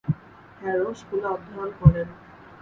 Harrow 0.61 0.87
স্কুলে 0.93 1.27
অধ্যয়ন 1.33 1.71
করেন। 1.81 2.07